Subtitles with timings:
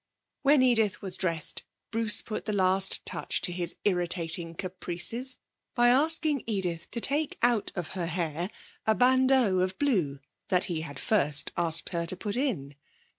[0.41, 5.37] When Edith was dressed Bruce put the last touch to his irritating caprices
[5.75, 8.49] by asking Edith to take out of her hair
[8.87, 10.17] a bandeau of blue
[10.47, 12.73] that he had first asked her to put in.